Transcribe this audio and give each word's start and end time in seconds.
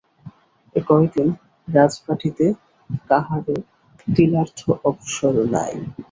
এ 0.75 0.81
কয় 0.87 1.07
দিন 1.13 1.27
রাজবাটীতে 1.67 2.45
কাহারও 3.09 3.57
তিলার্ধ 4.07 4.59
অবসর 4.85 5.33
নাই। 5.53 5.73